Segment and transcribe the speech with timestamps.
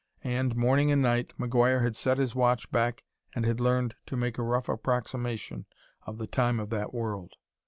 [0.23, 3.03] And, morning and night, McGuire had set his watch back
[3.35, 5.67] and had learned to make a rough approximation
[6.07, 7.33] of the time of that world.